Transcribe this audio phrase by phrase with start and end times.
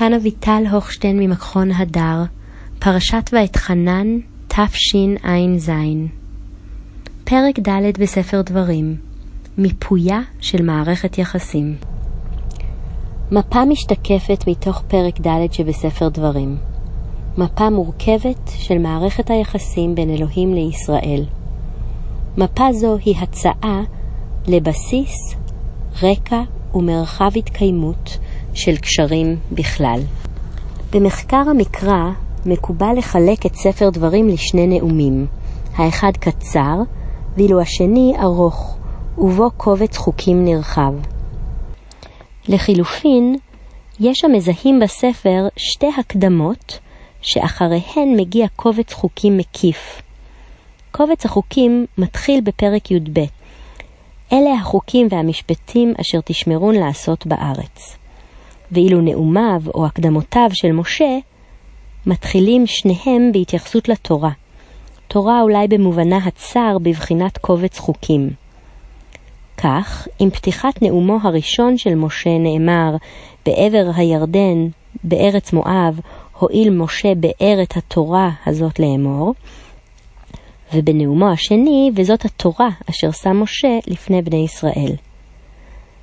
[0.00, 2.22] כאן אביטל הוכשטיין ממכון הדר,
[2.78, 4.06] פרשת ואתחנן,
[4.48, 5.70] תשע"ז.
[7.24, 8.96] פרק ד' בספר דברים
[9.58, 11.76] מיפויה של מערכת יחסים.
[13.32, 16.56] מפה משתקפת מתוך פרק ד' שבספר דברים.
[17.38, 21.24] מפה מורכבת של מערכת היחסים בין אלוהים לישראל.
[22.38, 23.82] מפה זו היא הצעה
[24.48, 25.34] לבסיס,
[26.02, 26.42] רקע
[26.74, 28.18] ומרחב התקיימות
[28.54, 30.00] של קשרים בכלל.
[30.92, 32.10] במחקר המקרא
[32.46, 35.26] מקובל לחלק את ספר דברים לשני נאומים,
[35.76, 36.76] האחד קצר,
[37.36, 38.76] ואילו השני ארוך,
[39.18, 40.92] ובו קובץ חוקים נרחב.
[42.48, 43.36] לחילופין,
[44.00, 46.78] יש המזהים בספר שתי הקדמות,
[47.22, 50.02] שאחריהן מגיע קובץ חוקים מקיף.
[50.90, 53.20] קובץ החוקים מתחיל בפרק י"ב.
[54.32, 57.99] אלה החוקים והמשפטים אשר תשמרון לעשות בארץ.
[58.72, 61.18] ואילו נאומיו או הקדמותיו של משה
[62.06, 64.30] מתחילים שניהם בהתייחסות לתורה.
[65.08, 68.30] תורה אולי במובנה הצר בבחינת קובץ חוקים.
[69.56, 72.96] כך, עם פתיחת נאומו הראשון של משה נאמר,
[73.46, 74.68] בעבר הירדן,
[75.04, 76.00] בארץ מואב,
[76.38, 79.34] הואיל משה בארץ התורה הזאת לאמור,
[80.74, 84.94] ובנאומו השני, וזאת התורה אשר שם משה לפני בני ישראל.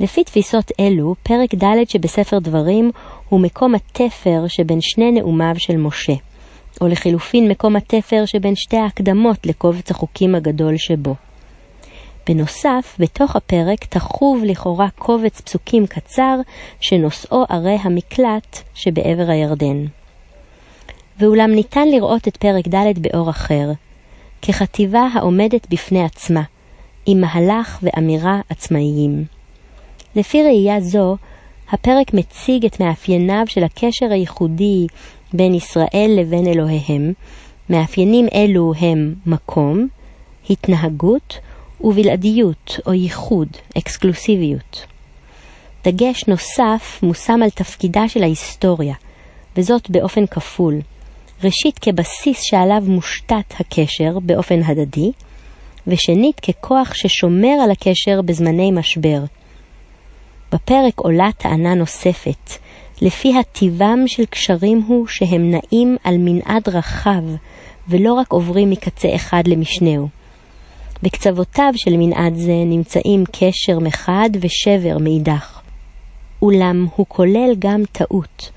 [0.00, 2.90] לפי תפיסות אלו, פרק ד' שבספר דברים
[3.28, 6.12] הוא מקום התפר שבין שני נאומיו של משה,
[6.80, 11.14] או לחילופין מקום התפר שבין שתי ההקדמות לקובץ החוקים הגדול שבו.
[12.28, 16.36] בנוסף, בתוך הפרק תחוב לכאורה קובץ פסוקים קצר
[16.80, 19.84] שנושאו ערי המקלט שבעבר הירדן.
[21.18, 23.70] ואולם ניתן לראות את פרק ד' באור אחר,
[24.42, 26.42] כחטיבה העומדת בפני עצמה,
[27.06, 29.37] עם מהלך ואמירה עצמאיים.
[30.16, 31.16] לפי ראייה זו,
[31.70, 34.86] הפרק מציג את מאפייניו של הקשר הייחודי
[35.32, 37.12] בין ישראל לבין אלוהיהם.
[37.70, 39.88] מאפיינים אלו הם מקום,
[40.50, 41.38] התנהגות
[41.80, 43.48] ובלעדיות או ייחוד,
[43.78, 44.86] אקסקלוסיביות.
[45.84, 48.94] דגש נוסף מושם על תפקידה של ההיסטוריה,
[49.56, 50.74] וזאת באופן כפול.
[51.44, 55.12] ראשית כבסיס שעליו מושתת הקשר באופן הדדי,
[55.86, 59.24] ושנית ככוח ששומר על הקשר בזמני משבר,
[60.52, 62.50] בפרק עולה טענה נוספת,
[63.02, 67.22] לפיה טיבם של קשרים הוא שהם נעים על מנעד רחב,
[67.88, 70.08] ולא רק עוברים מקצה אחד למשנהו.
[71.02, 75.60] בקצוותיו של מנעד זה נמצאים קשר מחד ושבר מאידך.
[76.42, 78.50] אולם הוא כולל גם טעות,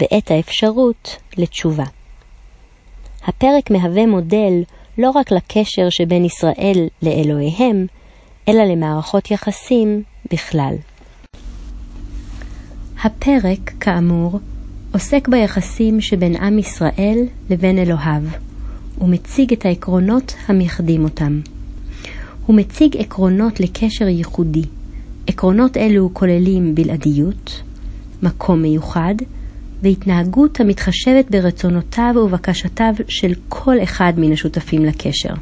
[0.00, 1.84] ואת האפשרות לתשובה.
[3.24, 4.62] הפרק מהווה מודל
[4.98, 7.86] לא רק לקשר שבין ישראל לאלוהיהם,
[8.48, 10.02] אלא למערכות יחסים
[10.32, 10.74] בכלל.
[13.04, 14.40] הפרק, כאמור,
[14.92, 17.18] עוסק ביחסים שבין עם ישראל
[17.50, 18.22] לבין אלוהיו,
[19.00, 21.40] ומציג את העקרונות המייחדים אותם.
[22.46, 24.62] הוא מציג עקרונות לקשר ייחודי.
[25.26, 27.62] עקרונות אלו כוללים בלעדיות,
[28.22, 29.14] מקום מיוחד,
[29.82, 35.34] והתנהגות המתחשבת ברצונותיו ובקשותיו של כל אחד מן השותפים לקשר.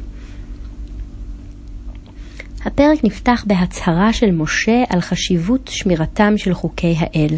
[2.65, 7.37] הפרק נפתח בהצהרה של משה על חשיבות שמירתם של חוקי האל.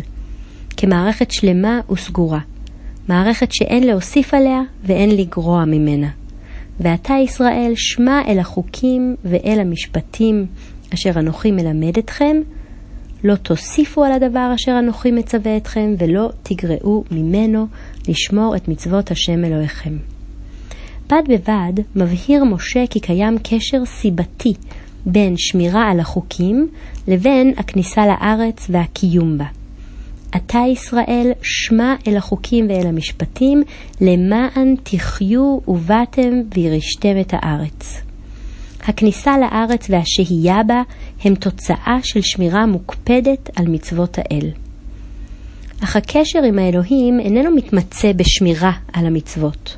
[0.77, 2.39] כמערכת שלמה וסגורה,
[3.09, 6.09] מערכת שאין להוסיף עליה ואין לגרוע ממנה.
[6.79, 10.45] ועתה ישראל שמע אל החוקים ואל המשפטים
[10.93, 12.37] אשר אנוכי מלמד אתכם,
[13.23, 17.67] לא תוסיפו על הדבר אשר אנוכי מצווה אתכם, ולא תגרעו ממנו
[18.07, 19.97] לשמור את מצוות השם אלוהיכם.
[21.07, 24.53] בד בבד מבהיר משה כי קיים קשר סיבתי
[25.05, 26.67] בין שמירה על החוקים
[27.07, 29.45] לבין הכניסה לארץ והקיום בה.
[30.35, 33.63] אתה ישראל, שמע אל החוקים ואל המשפטים,
[34.01, 38.01] למען תחיו ובאתם וירשתם את הארץ.
[38.81, 40.81] הכניסה לארץ והשהייה בה
[41.23, 44.51] הם תוצאה של שמירה מוקפדת על מצוות האל.
[45.83, 49.77] אך הקשר עם האלוהים איננו מתמצה בשמירה על המצוות.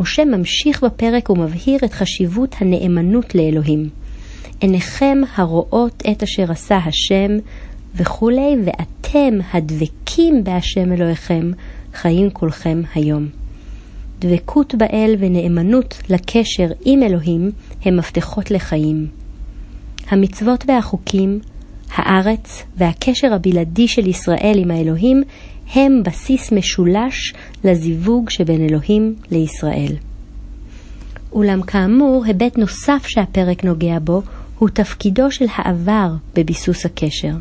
[0.00, 3.88] משה ממשיך בפרק ומבהיר את חשיבות הנאמנות לאלוהים.
[4.60, 7.30] עיניכם הרואות את אשר עשה השם,
[7.94, 11.50] וכולי, ואתם הדבקים בהשם אלוהיכם,
[11.94, 13.28] חיים כולכם היום.
[14.18, 17.50] דבקות באל ונאמנות לקשר עם אלוהים
[17.84, 19.06] הם מפתחות לחיים.
[20.10, 21.40] המצוות והחוקים,
[21.94, 25.22] הארץ והקשר הבלעדי של ישראל עם האלוהים
[25.74, 27.34] הם בסיס משולש
[27.64, 29.96] לזיווג שבין אלוהים לישראל.
[31.32, 34.22] אולם כאמור, היבט נוסף שהפרק נוגע בו
[34.58, 37.32] הוא תפקידו של העבר בביסוס הקשר.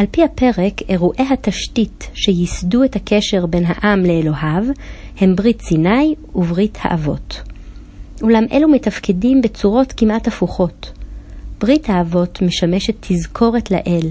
[0.00, 4.64] על פי הפרק, אירועי התשתית שייסדו את הקשר בין העם לאלוהיו
[5.18, 7.42] הם ברית סיני וברית האבות.
[8.22, 10.92] אולם אלו מתפקדים בצורות כמעט הפוכות.
[11.60, 14.10] ברית האבות משמשת תזכורת לאל,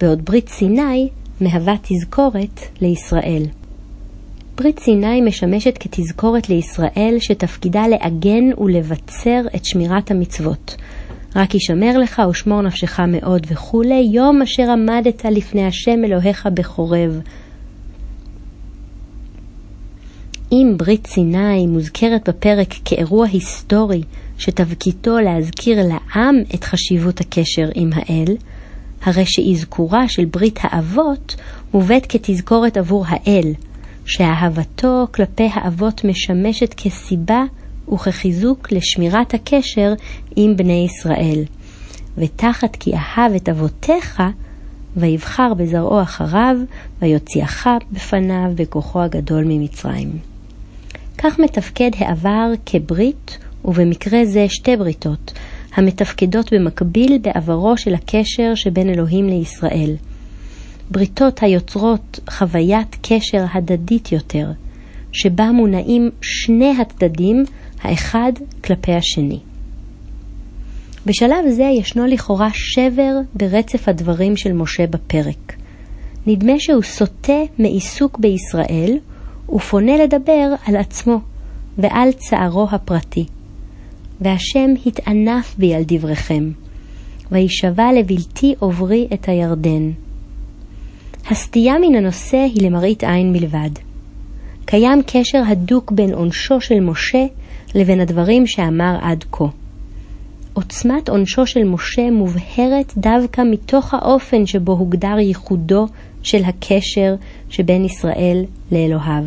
[0.00, 1.08] בעוד ברית סיני
[1.40, 3.42] מהווה תזכורת לישראל.
[4.56, 10.76] ברית סיני משמשת כתזכורת לישראל שתפקידה לעגן ולבצר את שמירת המצוות.
[11.36, 17.20] רק ישמר לך ושמור נפשך מאוד וכולי, יום אשר עמדת לפני השם אלוהיך בחורב.
[20.52, 24.02] אם ברית סיני מוזכרת בפרק כאירוע היסטורי
[24.38, 28.36] שתפקידו להזכיר לעם את חשיבות הקשר עם האל,
[29.02, 31.36] הרי שאזכורה של ברית האבות
[31.74, 33.52] מובאת כתזכורת עבור האל,
[34.06, 37.42] שאהבתו כלפי האבות משמשת כסיבה
[37.92, 39.92] וכחיזוק לשמירת הקשר
[40.36, 41.44] עם בני ישראל.
[42.18, 44.22] ותחת כי אהב את אבותיך,
[44.96, 46.56] ויבחר בזרעו אחריו,
[47.02, 50.18] ויוציאך בפניו בכוחו הגדול ממצרים.
[51.18, 55.32] כך מתפקד העבר כברית, ובמקרה זה שתי בריתות,
[55.74, 59.96] המתפקדות במקביל בעברו של הקשר שבין אלוהים לישראל.
[60.90, 64.50] בריתות היוצרות חוויית קשר הדדית יותר,
[65.12, 67.44] שבה מונעים שני הצדדים
[67.82, 68.32] האחד
[68.64, 69.38] כלפי השני.
[71.06, 75.56] בשלב זה ישנו לכאורה שבר ברצף הדברים של משה בפרק.
[76.26, 78.98] נדמה שהוא סוטה מעיסוק בישראל
[79.48, 81.20] ופונה לדבר על עצמו
[81.78, 83.24] ועל צערו הפרטי.
[84.22, 86.50] והשם התענף בי על דבריכם,
[87.32, 89.90] וישבע לבלתי עוברי את הירדן.
[91.30, 93.70] הסטייה מן הנושא היא למראית עין מלבד.
[94.64, 97.26] קיים קשר הדוק בין עונשו של משה
[97.74, 99.44] לבין הדברים שאמר עד כה.
[100.54, 105.86] עוצמת עונשו של משה מובהרת דווקא מתוך האופן שבו הוגדר ייחודו
[106.22, 107.14] של הקשר
[107.48, 109.24] שבין ישראל לאלוהיו.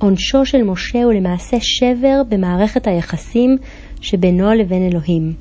[0.00, 3.56] עונשו של משה הוא למעשה שבר במערכת היחסים
[4.00, 5.32] שבינו לבין אלוהים.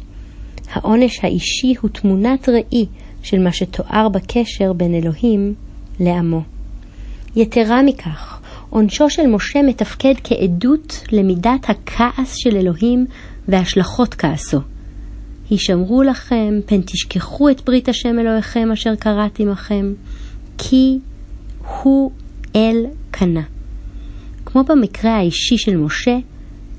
[0.73, 2.85] העונש האישי הוא תמונת ראי
[3.23, 5.53] של מה שתואר בקשר בין אלוהים
[5.99, 6.41] לעמו.
[7.35, 8.28] יתרה מכך,
[8.69, 13.05] עונשו של משה מתפקד כעדות למידת הכעס של אלוהים
[13.47, 14.59] והשלכות כעסו.
[15.49, 19.93] הישמרו לכם, פן תשכחו את ברית השם אלוהיכם אשר קראתי עמכם,
[20.57, 20.99] כי
[21.83, 22.11] הוא
[22.55, 23.41] אל קנה.
[24.45, 26.17] כמו במקרה האישי של משה,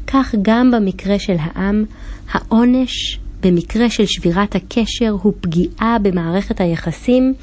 [0.06, 1.84] כך גם במקרה של העם,
[2.32, 7.34] העונש במקרה של שבירת הקשר הוא פגיעה במערכת היחסים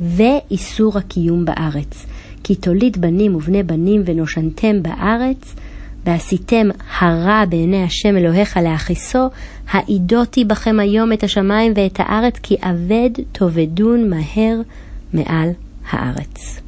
[0.00, 2.06] ואיסור הקיום בארץ.
[2.46, 5.54] כי תוליד בנים ובני בנים ונושנתם בארץ,
[6.04, 6.66] ועשיתם
[6.98, 9.28] הרע בעיני השם אלוהיך להכיסו,
[9.70, 14.60] העידותי בכם היום את השמיים ואת הארץ, כי אבד תאבדון מהר
[15.12, 15.50] מעל
[15.90, 16.60] הארץ.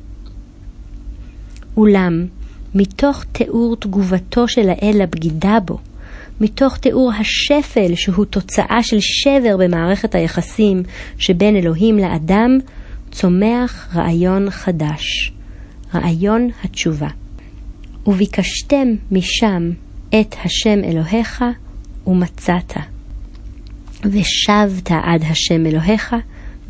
[1.76, 2.26] אולם,
[2.74, 5.78] מתוך תיאור תגובתו של האל לבגידה בו,
[6.40, 10.82] מתוך תיאור השפל שהוא תוצאה של שבר במערכת היחסים
[11.18, 12.58] שבין אלוהים לאדם,
[13.10, 15.32] צומח רעיון חדש,
[15.94, 17.08] רעיון התשובה.
[18.06, 19.70] וביקשתם משם
[20.20, 21.44] את השם אלוהיך
[22.06, 22.72] ומצאת.
[24.04, 26.16] ושבת עד השם אלוהיך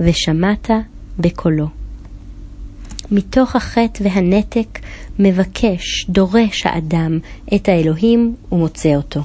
[0.01, 0.71] ושמעת
[1.19, 1.67] בקולו.
[3.11, 4.79] מתוך החטא והנתק
[5.19, 7.19] מבקש, דורש האדם
[7.55, 9.21] את האלוהים ומוצא אותו.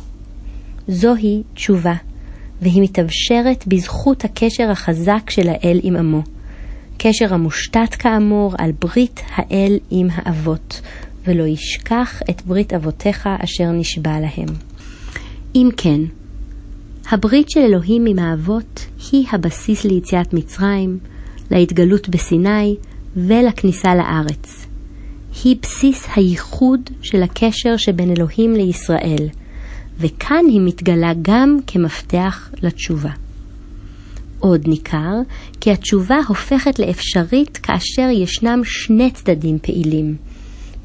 [0.87, 1.93] זוהי תשובה,
[2.61, 6.23] והיא מתאפשרת בזכות הקשר החזק של האל עם עמו.
[7.07, 10.81] קשר המושתת כאמור על ברית האל עם האבות,
[11.27, 14.55] ולא ישכח את ברית אבותיך אשר נשבע להם.
[15.55, 16.01] אם כן,
[17.11, 20.99] הברית של אלוהים עם האבות היא הבסיס ליציאת מצרים,
[21.51, 22.75] להתגלות בסיני
[23.15, 24.67] ולכניסה לארץ.
[25.43, 29.29] היא בסיס הייחוד של הקשר שבין אלוהים לישראל,
[29.99, 33.11] וכאן היא מתגלה גם כמפתח לתשובה.
[34.43, 35.15] עוד ניכר
[35.63, 40.15] כי התשובה הופכת לאפשרית כאשר ישנם שני צדדים פעילים.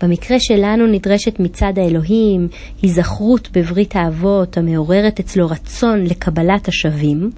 [0.03, 2.49] במקרה שלנו נדרשת מצד האלוהים
[2.83, 7.31] היזכרות בברית האבות המעוררת אצלו רצון לקבלת השבים,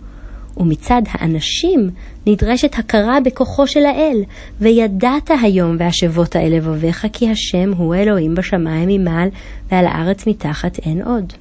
[0.57, 1.91] ומצד האנשים
[2.27, 4.23] נדרשת הכרה בכוחו של האל,
[4.61, 9.29] וידעת היום והשבות האל לבביך כי השם הוא אלוהים בשמיים ממעל
[9.71, 11.33] ועל הארץ מתחת אין עוד.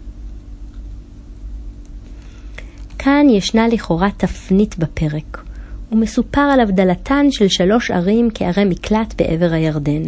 [3.00, 5.49] כאן ישנה לכאורה תפנית בפרק,
[5.92, 10.04] ומסופר על הבדלתן של שלוש ערים כערי מקלט בעבר הירדן.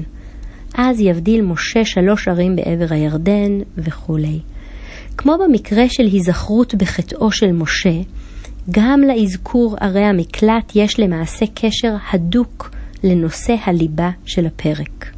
[0.73, 4.39] אז יבדיל משה שלוש ערים בעבר הירדן וכולי.
[5.17, 8.00] כמו במקרה של היזכרות בחטאו של משה,
[8.71, 12.71] גם לאזכור ערי המקלט יש למעשה קשר הדוק
[13.03, 15.11] לנושא הליבה של הפרק.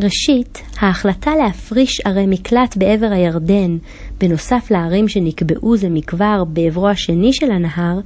[0.00, 3.76] ראשית, ההחלטה להפריש ערי מקלט בעבר הירדן,
[4.20, 8.00] בנוסף לערים שנקבעו זה מכבר בעברו השני של הנהר,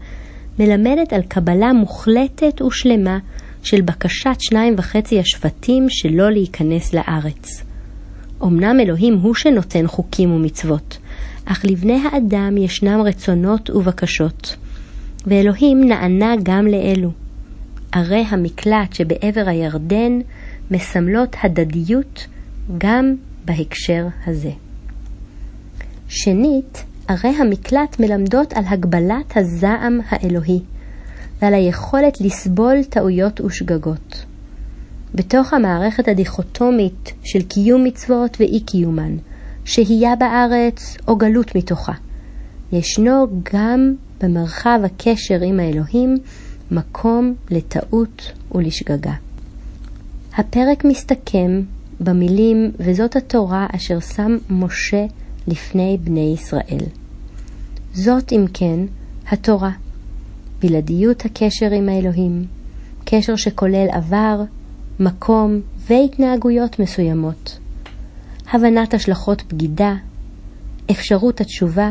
[0.58, 3.18] מלמדת על קבלה מוחלטת ושלמה
[3.62, 7.62] של בקשת שניים וחצי השבטים שלא להיכנס לארץ.
[8.42, 10.98] אמנם אלוהים הוא שנותן חוקים ומצוות,
[11.44, 14.56] אך לבני האדם ישנם רצונות ובקשות,
[15.26, 17.10] ואלוהים נענה גם לאלו.
[17.92, 20.20] ערי המקלט שבעבר הירדן
[20.70, 22.26] מסמלות הדדיות
[22.78, 24.50] גם בהקשר הזה.
[26.08, 30.60] שנית, ערי המקלט מלמדות על הגבלת הזעם האלוהי
[31.42, 34.24] ועל היכולת לסבול טעויות ושגגות.
[35.14, 39.16] בתוך המערכת הדיכוטומית של קיום מצוות ואי קיומן,
[39.64, 41.92] שהייה בארץ או גלות מתוכה,
[42.72, 46.14] ישנו גם במרחב הקשר עם האלוהים
[46.70, 49.14] מקום לטעות ולשגגה.
[50.34, 51.62] הפרק מסתכם
[52.00, 55.06] במילים וזאת התורה אשר שם משה
[55.48, 56.86] לפני בני ישראל.
[57.94, 58.80] זאת אם כן
[59.28, 59.70] התורה,
[60.62, 62.44] בלעדיות הקשר עם האלוהים,
[63.04, 64.42] קשר שכולל עבר,
[65.00, 67.58] מקום והתנהגויות מסוימות,
[68.52, 69.94] הבנת השלכות בגידה,
[70.90, 71.90] אפשרות התשובה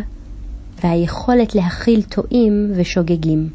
[0.83, 3.49] והיכולת להכיל טועים ושוגגים.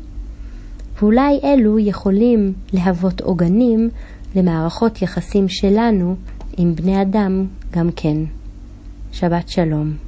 [0.99, 3.91] ואולי אלו יכולים להוות עוגנים
[4.37, 6.17] למערכות יחסים שלנו
[6.57, 8.17] עם בני אדם גם כן.
[9.13, 10.01] שבת שלום.